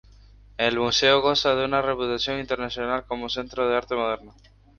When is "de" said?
1.53-1.63, 3.69-3.77